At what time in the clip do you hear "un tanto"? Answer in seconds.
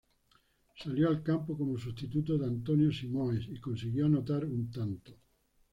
4.45-5.15